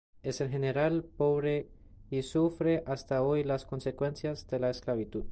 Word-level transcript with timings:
Es, 0.23 0.41
en 0.41 0.49
general, 0.49 1.03
pobre 1.03 1.69
y 2.09 2.23
sufre 2.23 2.81
hasta 2.87 3.21
hoy 3.21 3.43
las 3.43 3.65
consecuencias 3.67 4.47
de 4.47 4.57
la 4.59 4.71
esclavitud. 4.71 5.25